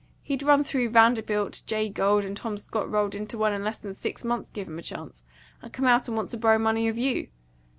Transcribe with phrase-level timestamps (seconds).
[0.23, 3.93] He'd run through Vanderbilt, Jay Gould, and Tom Scott rolled into one in less than
[3.93, 5.21] six months, give him a chance,
[5.61, 7.27] and come out and want to borrow money of you.